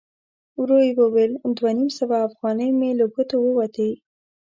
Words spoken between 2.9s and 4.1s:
له ګوتو ووتې!